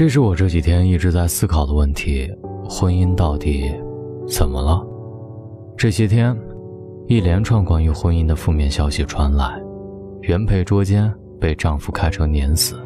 [0.00, 2.26] 这是我这几天一直在思考的问题：
[2.66, 3.70] 婚姻到底
[4.26, 4.82] 怎么了？
[5.76, 6.34] 这些天，
[7.06, 9.60] 一连串关于婚姻的负面消息传来：
[10.22, 12.80] 原配捉奸被丈夫开车碾死，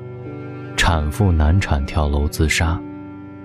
[0.76, 2.82] 产妇难产跳楼自杀，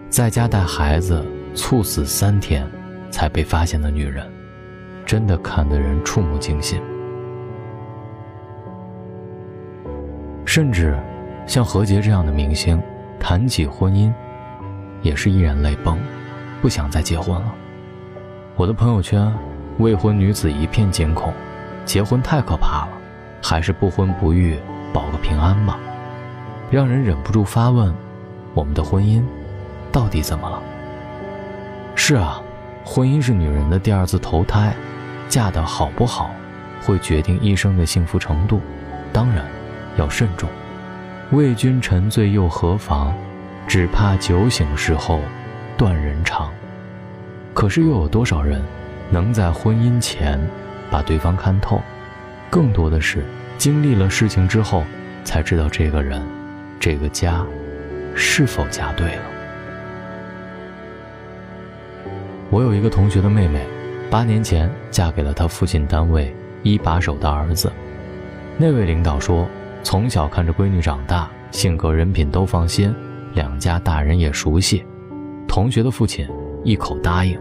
[0.09, 1.23] 在家带孩子
[1.53, 2.67] 猝死三天
[3.11, 4.27] 才被发现的女人，
[5.05, 6.81] 真的看得人触目惊心。
[10.43, 10.97] 甚至，
[11.45, 12.81] 像何洁这样的明星。
[13.19, 14.11] 谈起婚姻，
[15.01, 15.97] 也是依然泪崩，
[16.61, 17.53] 不想再结婚了。
[18.55, 19.31] 我的朋友圈，
[19.77, 21.33] 未婚女子一片惊恐，
[21.85, 22.89] 结婚太可怕了，
[23.43, 24.57] 还是不婚不育，
[24.93, 25.77] 保个平安吧。
[26.71, 27.93] 让人忍不住发问：
[28.53, 29.21] 我们的婚姻，
[29.91, 30.61] 到底怎么了？
[31.95, 32.41] 是啊，
[32.85, 34.73] 婚姻是女人的第二次投胎，
[35.27, 36.31] 嫁得好不好，
[36.83, 38.61] 会决定一生的幸福程度，
[39.11, 39.45] 当然，
[39.97, 40.49] 要慎重。
[41.31, 43.13] 为君沉醉又何妨？
[43.67, 45.21] 只怕酒醒时候
[45.77, 46.51] 断人肠。
[47.53, 48.59] 可是又有多少人
[49.11, 50.39] 能在婚姻前
[50.89, 51.79] 把对方看透？
[52.49, 53.23] 更多的是
[53.59, 54.83] 经历了事情之后
[55.23, 56.19] 才知道这个人、
[56.79, 57.45] 这个家
[58.15, 59.21] 是否嫁对了。
[62.49, 63.63] 我有一个同学的妹妹，
[64.09, 67.71] 八年前嫁给了他父亲单位一把手的儿子。
[68.57, 69.47] 那位领导说。
[69.81, 72.93] 从小看着闺女长大，性格人品都放心，
[73.33, 74.85] 两家大人也熟悉。
[75.47, 76.27] 同学的父亲
[76.63, 77.39] 一口答应。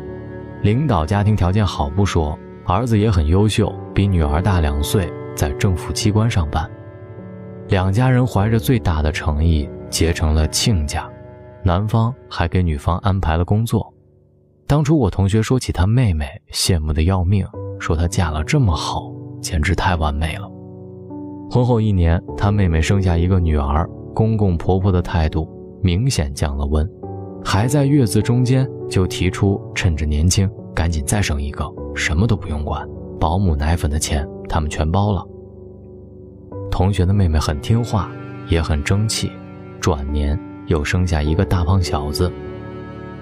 [0.62, 6.69] 领导家庭条件好不说，儿子也很优秀，比女儿大两岁，在政府机关上班。
[7.69, 11.09] 两家人怀着最大的诚意结成了亲家，
[11.62, 13.92] 男方还给女方安排了工作。
[14.66, 17.47] 当初我同学说起他妹妹，羡慕的要命，
[17.78, 20.50] 说她嫁了这么好，简直太完美了。
[21.50, 25.48] 婚后一年，他妹妹生下一个女儿，公公婆婆的态度
[25.82, 26.86] 明显降了温，
[27.42, 31.64] 还在月子中间就提出趁着年轻赶紧再生一个，
[31.94, 32.86] 什么都不用管，
[33.19, 35.26] 保姆奶粉的钱他们全包了。
[36.70, 38.10] 同学的妹妹很听话，
[38.48, 39.32] 也很争气，
[39.80, 42.30] 转年又生下一个大胖小子，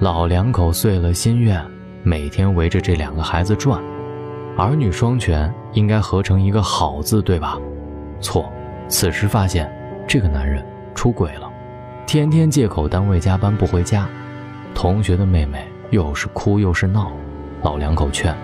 [0.01, 1.65] 老两口遂了心愿，
[2.03, 3.81] 每天围着这两个孩子转，
[4.59, 7.57] 儿女双全应该合成一个好字，对吧？
[8.21, 8.53] 错，
[8.89, 9.71] 此时发现
[10.07, 11.51] 这个男人出轨了，
[12.07, 14.07] 天天借口单位加班不回家。
[14.75, 17.13] 同学的妹妹又是哭又是闹，
[17.63, 18.35] 老两口劝，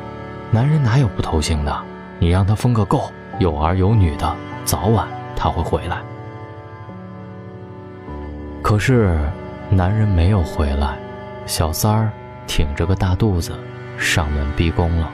[0.50, 1.76] 男人哪有不偷腥的？
[2.18, 4.34] 你让他疯个够，有儿有女的，
[4.64, 5.06] 早晚
[5.36, 5.98] 他会回来。
[8.62, 9.18] 可是
[9.68, 10.96] 男人没有回来，
[11.46, 12.10] 小三儿
[12.46, 13.52] 挺着个大肚子
[13.98, 15.10] 上门逼宫了。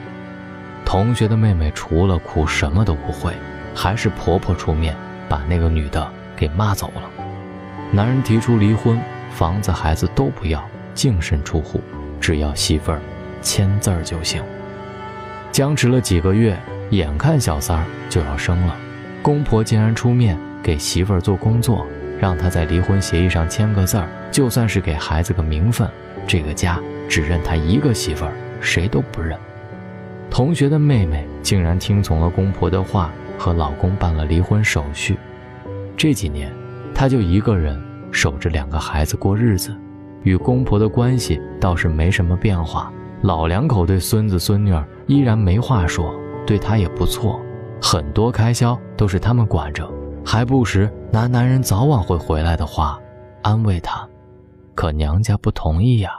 [0.85, 3.33] 同学的妹妹除了哭什么都不会。
[3.75, 4.95] 还是婆婆出面
[5.27, 7.01] 把那个女的给骂走了。
[7.91, 8.99] 男人提出离婚，
[9.31, 10.63] 房子、孩子都不要，
[10.93, 11.81] 净身出户，
[12.19, 13.01] 只要媳妇儿
[13.41, 14.43] 签字儿就行。
[15.51, 16.55] 僵持了几个月，
[16.91, 18.75] 眼看小三儿就要生了，
[19.23, 21.87] 公婆竟然出面给媳妇儿做工作，
[22.19, 25.89] 让她在离婚协议上签个字儿，就算是给孩子个名分，
[26.27, 29.35] 这个家只认她一个媳妇儿，谁都不认。
[30.29, 33.11] 同学的妹妹竟然听从了公婆的话。
[33.39, 35.17] 和老公办了离婚手续，
[35.95, 36.53] 这几年，
[36.93, 39.75] 她就一个人守着两个孩子过日子，
[40.23, 42.91] 与公婆的关系倒是没什么变化。
[43.21, 46.13] 老两口对孙子孙女儿依然没话说，
[46.45, 47.39] 对她也不错，
[47.81, 49.89] 很多开销都是他们管着，
[50.25, 52.99] 还不时拿男人早晚会回来的话
[53.41, 54.07] 安慰她。
[54.75, 56.11] 可娘家不同意呀，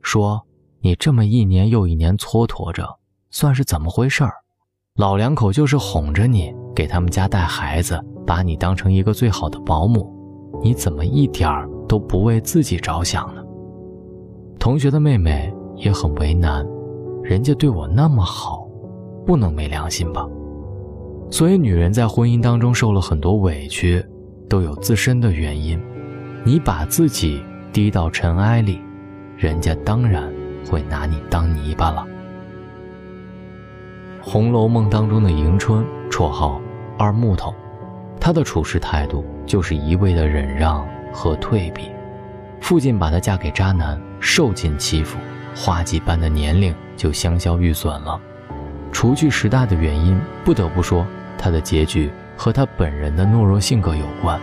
[0.00, 0.42] 说
[0.80, 2.98] 你这么一年又一年蹉跎着，
[3.30, 4.32] 算是怎么回事儿？
[4.98, 10.12] 老两口就是哄着你，给他们家带孩子，把你当成一个最好的保姆，
[10.60, 13.40] 你怎么一点儿都不为自己着想呢？
[14.58, 16.66] 同学的妹妹也很为难，
[17.22, 18.66] 人家对我那么好，
[19.24, 20.26] 不能没良心吧？
[21.30, 24.04] 所以女人在婚姻当中受了很多委屈，
[24.48, 25.80] 都有自身的原因。
[26.44, 27.40] 你把自己
[27.72, 28.80] 低到尘埃里，
[29.36, 30.28] 人家当然
[30.68, 32.04] 会拿你当泥巴了。
[34.30, 36.60] 《红楼梦》当中的迎春，绰号
[36.98, 37.54] 二木头，
[38.20, 41.90] 她的处事态度就是一味的忍让和退避。
[42.60, 45.16] 父亲把她嫁给渣男，受尽欺负，
[45.56, 48.20] 花季般的年龄就香消玉损了。
[48.92, 51.06] 除去时代的原因，不得不说
[51.38, 54.38] 她的结局和她本人的懦弱性格有关。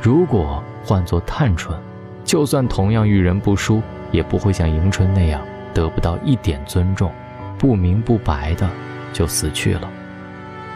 [0.00, 1.76] 如果换做探春，
[2.24, 3.82] 就算同样遇人不淑，
[4.12, 5.44] 也不会像迎春那样
[5.74, 7.10] 得不到一点尊重。
[7.58, 8.68] 不明不白的
[9.12, 9.90] 就死去了。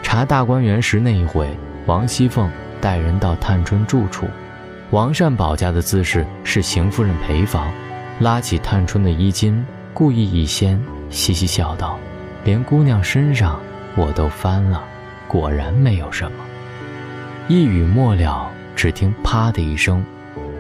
[0.03, 1.49] 查大观园时那一回，
[1.87, 4.27] 王熙凤带人到探春住处，
[4.91, 7.71] 王善保家的姿势是邢夫人陪房，
[8.21, 10.81] 拉起探春的衣襟，故意一掀，
[11.11, 11.99] 嘻嘻笑道
[12.45, 13.61] ：“连姑娘身上
[13.97, 14.83] 我都翻了，
[15.27, 16.45] 果然没有什么。”
[17.49, 20.05] 一语末了，只听“啪”的一声，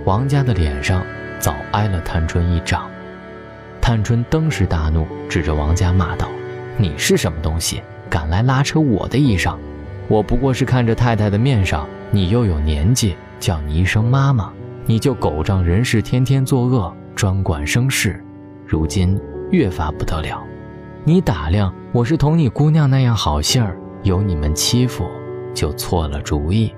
[0.04, 1.02] 王家的脸上
[1.38, 2.90] 早挨了探春一掌。
[3.88, 6.28] 探春登时大怒，指着王家骂道
[6.76, 7.80] ：“你是什么东西，
[8.10, 9.56] 敢来拉扯我的衣裳？
[10.08, 14.52] 我不过是看着太太的面上，你又有年纪。”叫你一声妈妈，
[14.84, 18.22] 你就狗仗人势，天天作恶，专管生事，
[18.66, 19.18] 如今
[19.50, 20.44] 越发不得了。
[21.02, 25.06] 你打量我是同你姑娘那样好性儿，有你们欺负，
[25.54, 26.74] 就错了主意。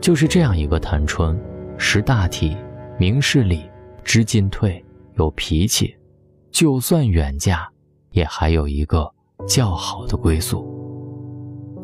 [0.00, 1.36] 就是这样一个探春，
[1.76, 2.56] 识大体，
[2.96, 3.68] 明事理，
[4.04, 4.84] 知进退，
[5.20, 5.94] 有脾气，
[6.50, 7.68] 就算远嫁，
[8.12, 9.06] 也还有一个
[9.46, 10.66] 较好的归宿。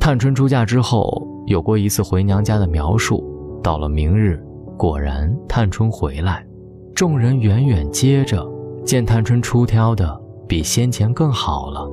[0.00, 3.22] 探春出嫁之后，有过一次回娘家的描述。
[3.62, 4.42] 到了明日，
[4.78, 6.46] 果然探春回来，
[6.94, 8.42] 众人远远接着，
[8.86, 10.18] 见探春出挑的
[10.48, 11.86] 比先前更好了，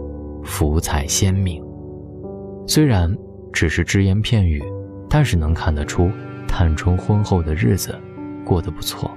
[0.46, 1.62] 福彩鲜明。
[2.66, 3.14] 虽然
[3.52, 4.64] 只是只言片语，
[5.10, 6.10] 但是能看得出
[6.48, 7.94] 探春婚后的日子
[8.46, 9.12] 过得不错。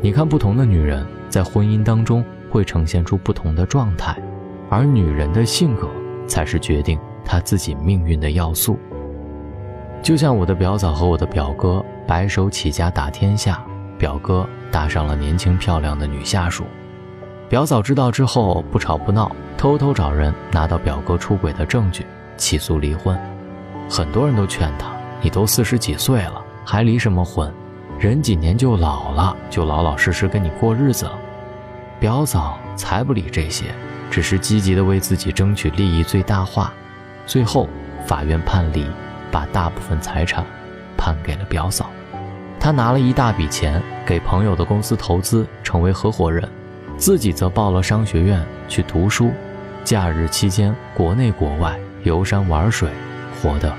[0.00, 4.14] 你看，不同的女人在婚姻当中会呈现出不同的状态，
[4.68, 5.88] 而女人的性格
[6.26, 8.78] 才是决定她自己命运的要素。
[10.02, 13.62] 就像我的表嫂和我的表哥白手起家打天下，
[13.96, 16.64] 表哥搭上了年轻漂亮的女下属，
[17.48, 22.04] 表嫂知道之后不吵不闹，偷偷找人拿到表哥出轨的证据，
[22.36, 23.16] 起诉离婚。
[23.88, 24.90] 很多人都劝她
[25.20, 27.52] ：“你都四十几岁了，还离什么婚？
[27.98, 31.18] 人几年就老了，就老老实实跟你过日子了。”
[32.00, 33.66] 表嫂才不理这些，
[34.10, 36.72] 只是积极的为自己争取利益最大化。
[37.26, 37.68] 最后，
[38.06, 38.84] 法院判离。
[39.32, 40.44] 把大部分财产
[40.96, 41.88] 判给了表嫂，
[42.58, 46.42] 他拿了一大笔钱给朋友的公司投资，成为合伙人，
[46.96, 49.30] 自己则报了商学院去读书，
[49.84, 52.90] 假日期间国内国外游山玩水，
[53.40, 53.72] 活得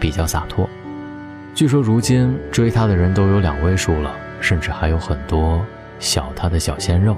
[0.00, 0.66] 比较洒脱。
[1.54, 4.10] 据说如今追他的人都有两位数了，
[4.40, 5.62] 甚至还有很多
[5.98, 7.14] 小他的小鲜肉。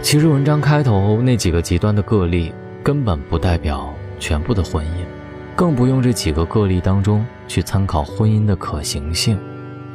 [0.00, 2.52] 其实文章开头那几个极端的个例
[2.82, 4.90] 根本不代表全部的婚姻。
[5.56, 9.36] 更不用这几个个例当中去参考婚姻的可行性。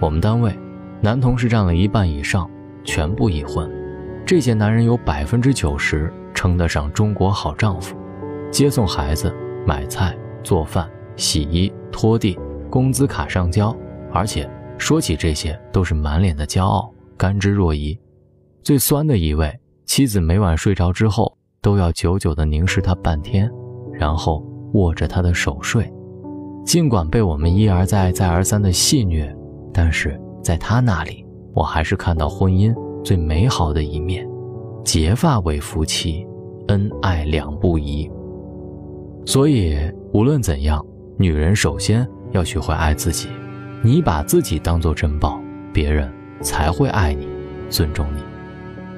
[0.01, 0.53] 我们单位
[0.99, 2.49] 男同事占了一半以上，
[2.83, 3.71] 全部已婚。
[4.25, 7.95] 这些男人有百分之九十称得上中国好丈夫，
[8.51, 9.33] 接送孩子、
[9.65, 12.37] 买菜、做饭、洗衣、拖地，
[12.69, 13.73] 工资卡上交。
[14.11, 17.97] 而且说起这些，都是满脸的骄傲，甘之若饴。
[18.61, 23.49] 最酸的一位，妻子每晚睡着之后都要久久地凝视他半天，
[23.93, 24.43] 然后。
[24.73, 25.87] 握着他的手睡，
[26.65, 29.31] 尽管被我们一而再、再而三的戏谑，
[29.71, 34.27] 但是在他那里，我还是看到婚姻最美好的一面：
[34.83, 36.25] 结发为夫妻，
[36.69, 38.09] 恩爱两不疑。
[39.27, 39.77] 所以，
[40.11, 40.83] 无论怎样，
[41.19, 43.29] 女人首先要学会爱自己。
[43.83, 45.39] 你把自己当做珍宝，
[45.71, 47.27] 别人才会爱你、
[47.69, 48.32] 尊重你。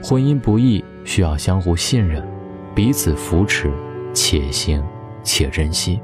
[0.07, 2.23] 婚姻不易，需要相互信任，
[2.75, 3.71] 彼此扶持，
[4.13, 4.83] 且行。
[5.23, 5.99] 且珍惜，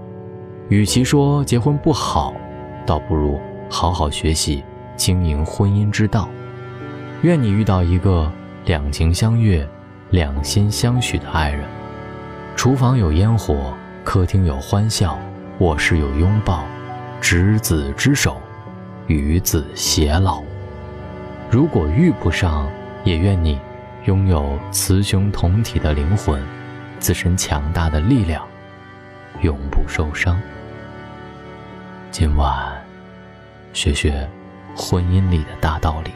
[0.69, 2.34] 与其说结婚不好，
[2.88, 3.39] 倒不如
[3.70, 4.63] 好好学习
[4.96, 6.27] 经营婚姻之道。
[7.22, 8.31] 愿你遇到一个
[8.65, 9.70] 两情相悦、
[10.10, 11.63] 两心相许的爱人，
[12.55, 15.15] 厨房有烟火，客厅有欢笑，
[15.60, 16.63] 卧室有拥抱，
[17.22, 18.41] 执子之手，
[19.05, 20.41] 与子偕老。
[21.51, 22.67] 如果遇不上，
[23.03, 23.60] 也愿你
[24.05, 26.41] 拥有雌雄同体的灵魂，
[26.98, 28.43] 自身强大的力量。
[29.41, 30.39] 永不受伤。
[32.10, 32.84] 今晚
[33.74, 34.27] 学学
[34.75, 36.12] 婚姻里的大道理。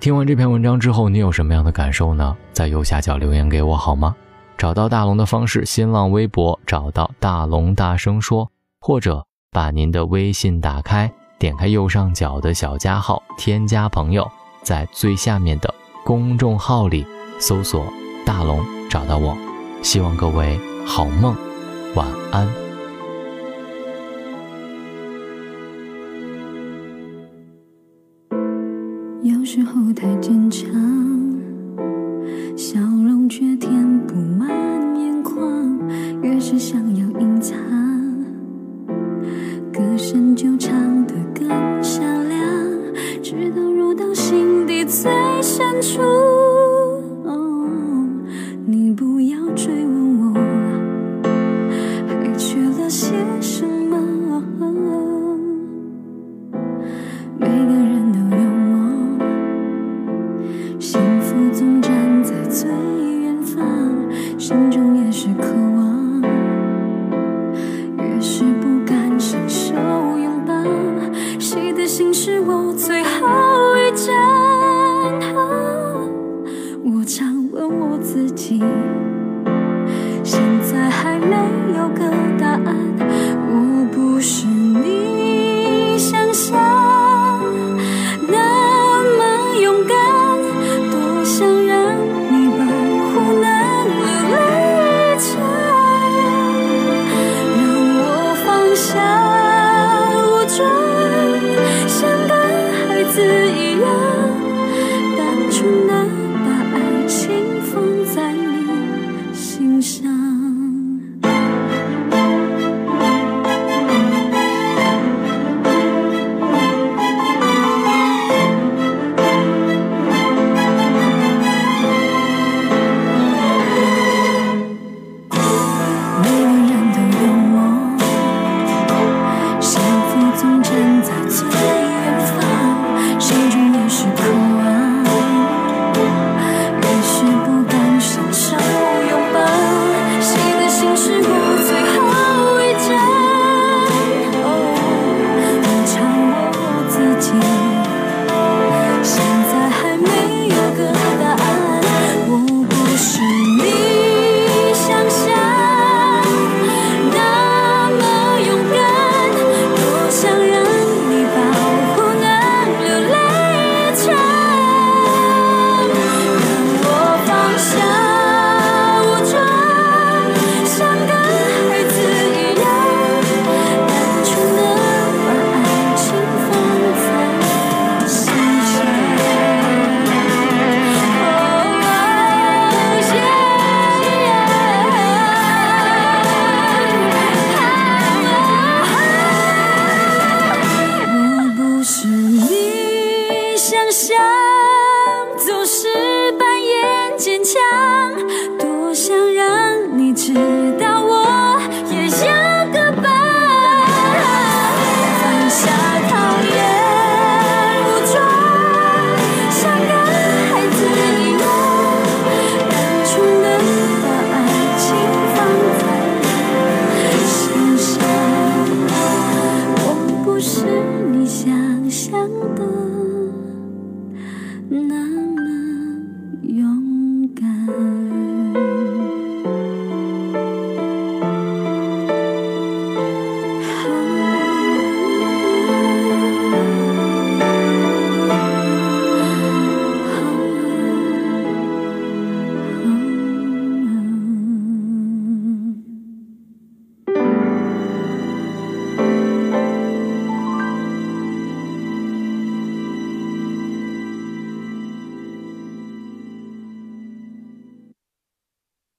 [0.00, 2.36] 听完这篇文章之后，你有什么样的感受呢？
[2.52, 4.14] 在右下角留言给我好吗？
[4.58, 14.28] 找到大龙的方式：新浪微博找到大龙大声说，或者把您的微信打开，点开右上角的小加号，添加朋友，
[14.62, 15.72] 在最下面的
[16.04, 17.06] 公众号里
[17.38, 17.86] 搜索
[18.26, 19.36] “大龙”，找到我。
[19.82, 21.34] 希望各位好梦。
[21.94, 22.48] 晚安。
[29.22, 30.72] 有时候太坚强，
[32.56, 34.48] 笑容却填不满